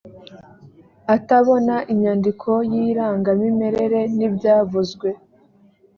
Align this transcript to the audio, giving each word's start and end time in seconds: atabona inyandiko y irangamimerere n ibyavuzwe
atabona 1.15 1.75
inyandiko 1.91 2.49
y 2.69 2.73
irangamimerere 2.87 4.01
n 4.17 4.19
ibyavuzwe 4.27 5.09